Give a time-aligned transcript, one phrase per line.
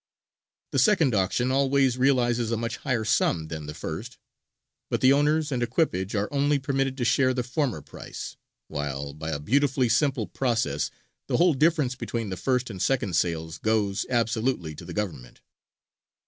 [0.71, 4.17] The second auction always realizes a much higher sum than the first;
[4.89, 8.35] but the owners and equipage are only permitted to share the former price,
[8.67, 10.89] while, by a beautifully simple process,
[11.27, 15.39] the whole difference between the first and second sales goes absolutely to the Government.